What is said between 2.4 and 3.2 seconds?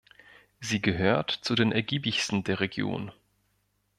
der Region.